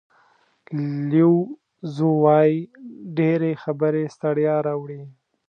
لیو 1.09 1.33
زو 1.95 2.09
وایي 2.23 2.57
ډېرې 3.17 3.51
خبرې 3.63 4.03
ستړیا 4.15 4.55
راوړي. 4.67 5.01